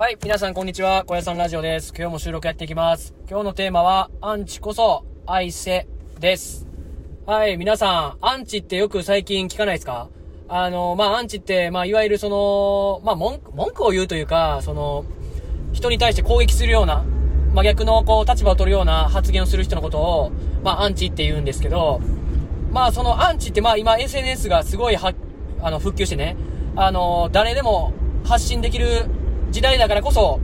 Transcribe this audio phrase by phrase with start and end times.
[0.00, 1.04] はい、皆さんこんにちは。
[1.04, 1.92] 小屋さんラジオです。
[1.94, 3.12] 今日も収録やっていきます。
[3.28, 5.86] 今日のテーマは、アンチこそ愛せ
[6.18, 6.66] です。
[7.26, 10.08] はい、皆さん、アンチってよく最近聞かないですか？
[10.48, 15.04] あの、まあ、アンチって、まあ、いわゆるその、まあ、文句、文句を言うというか、その、
[15.74, 17.04] 人に対して攻撃するような、
[17.52, 20.32] 真逆のこう、立場を取るような発言をする人のことを、
[20.64, 22.00] まあ、アンチって言うんですけど、
[22.72, 25.12] まあ、そのアンチって、まあ、今 SNS がすごいは、
[25.60, 26.38] あの、復旧してね、
[26.74, 27.92] あの、誰でも
[28.24, 29.04] 発信できる
[29.50, 30.40] 時代だからこそ、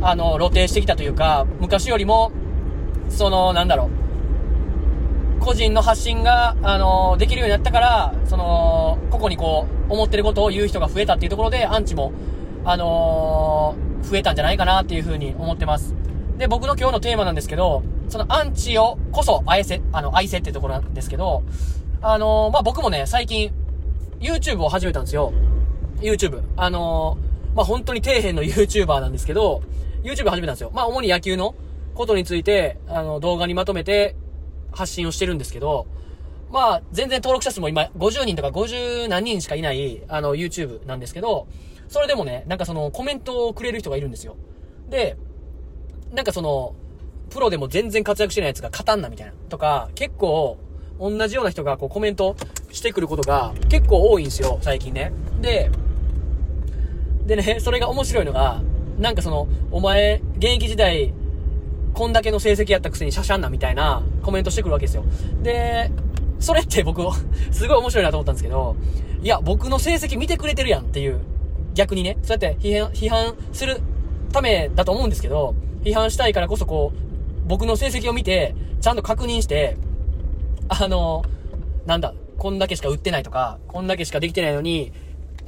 [0.00, 2.32] あの、露呈してきたというか、昔よりも、
[3.08, 3.90] その、なんだろ
[5.40, 12.12] う、個人の発信が、あの、できるようになったから、その、個々にこう、思ってることを言う人が増えたっていうところで、アンチも、
[12.64, 15.94] あの増えたんじゃないかなっていうふうに思ってます。
[16.36, 21.42] で、僕の今日のテーマなんですけど、そのアンチをこそ愛せ、あの、愛せっていうところなんですけど、
[22.00, 23.50] あのまあ、僕もね、最近、
[24.20, 25.32] YouTube を始めたんですよ。
[26.00, 26.42] YouTube。
[26.56, 27.18] あの
[27.58, 29.64] まあ、本当に底辺の YouTuber なんですけど、
[30.04, 30.70] YouTube 始めたんですよ。
[30.72, 31.56] まあ、主に野球の
[31.96, 34.14] ことについて、あの、動画にまとめて
[34.70, 35.88] 発信をしてるんですけど、
[36.52, 41.48] まあ、全然登録者数も今50人とか50何人しかいない、あの、YouTube なんですけど、
[41.88, 44.36] それでもね、なんかその、コメントをくれる人がいるんですよ。
[44.88, 45.16] で、
[46.14, 46.76] なんかその、
[47.28, 49.32] プロでも全然活躍してないやつが勝たんなみたいな。
[49.48, 50.58] とか、結構、
[51.00, 52.36] 同じような人がこうコメント
[52.70, 55.12] してくることが結構多いんですよ、最近ね。
[55.40, 55.72] で、
[57.28, 58.62] でね、それが面白いのが、
[58.98, 61.12] なんかその、お前、現役時代、
[61.92, 65.04] こんだけの成績やったくせにシャシャンなみたいなコメントしてくるわけですよ。
[65.42, 65.90] で、
[66.40, 67.02] それって僕、
[67.52, 68.76] すごい面白いなと思ったんですけど、
[69.22, 71.20] いや、僕の成績見てくれてるやんっていう、
[71.74, 73.82] 逆にね、そうやって批判、批判する
[74.32, 79.76] ためだと思うんですけど、批判したいからこそこう、僕の成績を見て、ちゃんと確認して、
[80.70, 81.26] あの、
[81.84, 84.92] なんだ、こんだけしか売ってないとか、こんだけしかできてないのに、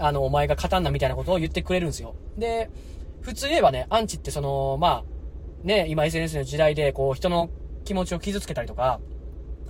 [0.01, 2.15] あの、お前が勝たんなみたいなことを言ってくれるんですよ。
[2.37, 2.71] で、
[3.21, 7.51] 普通言えばね、アンチってその、まあ、ね、今 SNS の時代で、こう、人の
[7.85, 9.01] 気持ちを傷つけたりとか、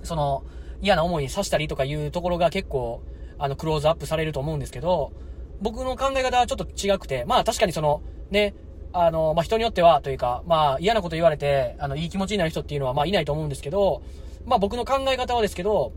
[0.02, 0.44] その、
[0.80, 3.02] 嫌な思いにさしたりとかいうところが結構、
[3.38, 5.12] あの、クローズアップされると思うんですけど、
[5.60, 8.54] 僕の考え方はちょっと違くて、まあ確かにその、ね、
[8.92, 14.02] あの、まあ人によってはというか、まあ嫌なこと言われて、あの、いい気持ちになる人っていうのはまあいないと思うんですけど、
[14.46, 15.92] まあ僕の考え方はですけど、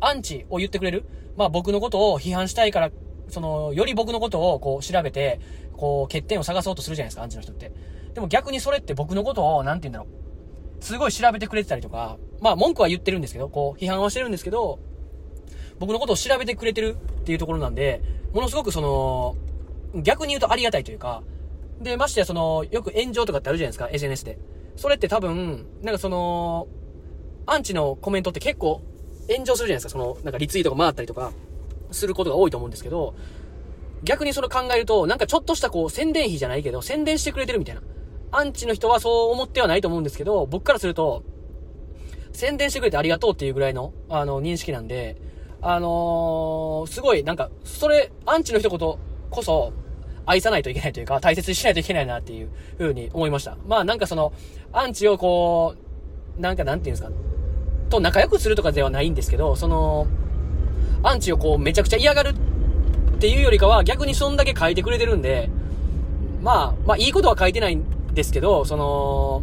[0.00, 1.04] アンチを言ってくれる
[1.36, 2.90] まあ僕のことを批判したいから、
[3.32, 5.40] その、より僕のことをこう調べて、
[5.74, 7.72] こう欠点を探そうとするじゃないですか、アンチの人って。
[8.12, 10.18] でも逆にそれって僕のことを、なんて言うんだろ
[10.78, 10.84] う。
[10.84, 14.80] すごい調べてくれてたりとか、まあ文句は言ってるんですけど、こう批判はしてるんですけど、
[15.78, 18.02] 僕のことを調べてくれてるっていうところなんで、
[18.34, 19.34] ものすごくその、
[20.02, 21.22] 逆に言うとありがたいというか、
[21.80, 24.38] で、ましてやその、よく炎上とかってあるじゃないですか、SNS で。
[24.76, 26.68] それって多分、なんかその、
[27.46, 28.82] アンチのコメントって結構
[29.28, 31.32] 炎上するじゃないですか、その、なんかリツイートが回ったりとか、
[31.92, 33.14] することが多いと思うんですけど、
[34.04, 37.82] 逆にその考えると、なんかちょっとしたこう、宣伝費じゃないけど、宣伝してくれてるみたいな。
[38.32, 41.22] アンチの人はそう思ってはないと思うんですけど、僕からすると、
[42.32, 45.16] 宣伝してくれてありがとうっていうぐらいの、あの、認識なんで、
[45.60, 49.72] あのー、すごい、なんか、それ、アンチの一言こそ、
[50.24, 53.56] 愛さないといけないというか、大切にしないといけないなっていう風に思いました。
[53.66, 54.32] まあなんかその、
[54.72, 55.74] アンチをこ
[56.38, 57.12] う、なんかなんていうんですか、
[57.90, 60.06] と仲良くするとかではないんですけど、その、
[61.02, 65.50] アンチをこうめちゃくちゃ嫌がるっていうよりかは逆にそんだけ書いてくれてるんで、
[66.40, 69.42] まあ、まあいいことは書いてないんですけど、その、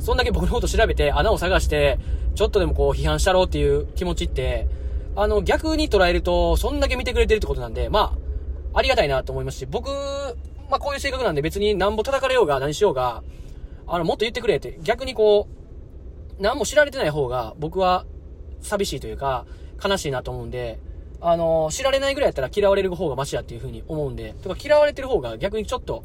[0.00, 1.98] そんだけ僕のこと調べて穴を探して、
[2.34, 4.68] ちょっとでもこう批判したろうっていう気持ちって、
[5.16, 8.16] あの逆に捉えると、そんだけ見てくれてるってことなんで、ま
[8.74, 9.90] あ、ありがたいなと思いますし、僕、
[10.70, 13.22] まあこういう性格なんで別に何ぼ叩かれようが何しようが、
[13.86, 15.48] あの、もっと言ってくれって、逆にこ
[16.38, 18.06] う、何も知られてない方が僕は
[18.60, 19.46] 寂しいというか、
[19.82, 20.78] 悲しいなと思うんで、
[21.20, 26.04] あの、知られないぐらいやったら嫌われる方がマシだっていう風に思うんで、とか嫌われてる方が逆にちょっと、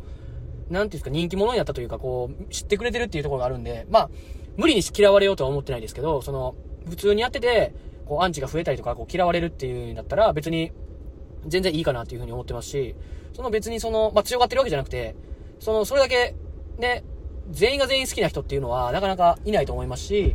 [0.69, 4.09] なんていうんですか、人気者になったというか、こう、知ってくれてるっていうところがあるんで、まあ、
[4.57, 6.55] 無理に嫌われようとは思ってないですけど、その、
[6.89, 7.73] 普通にやってて、
[8.05, 10.71] こう、アンチが増えたりとか、こう、嫌われるっていうんだったら、別に、
[11.45, 12.95] 全然いいかなっていう風に思ってますし、
[13.33, 15.15] その別にその、まあ、強がってるわけじゃなくて、
[15.59, 16.35] その、それだけ、
[16.77, 17.03] ね、
[17.51, 20.33] 全員が全員好きな人っていうのは、なかなかいないと思いますし、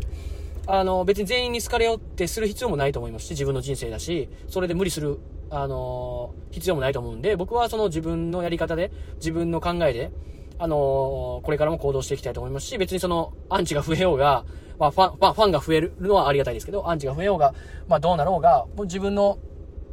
[0.70, 5.18] あの、別に全員に好かれようってする必要もないと思いますし、自分の人生だし、それで無理する、
[5.50, 10.12] あの必要もないと思うんで、僕はその自分のやり方で、自分の考えで、
[10.58, 14.44] あのこれからも行動していきたいと思いますし、別にその、アンチが増えようが、
[14.78, 17.54] まあ、ファン、ファン、が増えるのはありがたいですけど、アンチが増えようが、
[17.88, 19.38] まあ、どうなろうが、もう自分の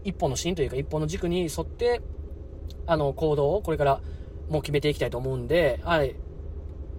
[0.04, 2.01] 一本の芯というか、一本の軸に沿って、
[2.86, 4.01] あの、行動をこれから
[4.50, 6.16] もう決めていきたいと思うんで、はい。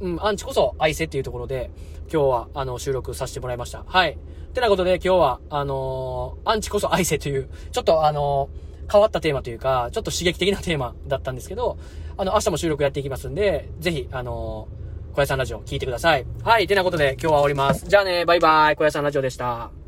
[0.00, 1.70] うん、アンチこそ愛せっていうところで、
[2.12, 3.84] 今日は、あの、収録させてもらいました。
[3.86, 4.18] はい。
[4.54, 11.76] てなことで、今日は、あのーアンチこそ愛せという、ちょっとあのー変わったテーマというか、ちょっと刺激的なテーマだったんですけど、
[12.16, 14.68] あの、明日も収録やっていきますんで、ぜひ、あの
[15.14, 16.26] 小屋さんラジオ聞いてください。
[16.44, 17.86] はい、てなことで今日は終わります。
[17.86, 19.85] じゃあね、バイバイ、小屋さんラジオでした。